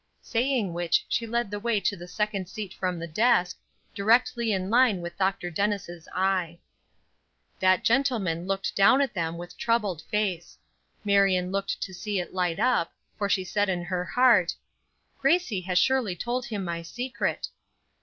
[0.23, 3.59] Saying which she led the way to the second seat from the desk,
[3.93, 5.51] directly in line with Dr.
[5.51, 6.57] Dennis' eye.
[7.59, 10.57] That gentleman looked down at them with troubled face.
[11.05, 14.55] Marion looked to see it light up, for she said in her heart:
[15.19, 17.49] "Gracie has surely told him my secret."